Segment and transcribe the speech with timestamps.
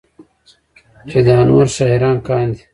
[1.09, 2.61] چې دا نور شاعران کاندي